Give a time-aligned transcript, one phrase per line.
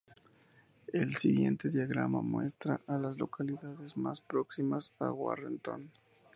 [0.91, 5.91] El siguiente diagrama muestra a las localidades más próximas a Warrenton.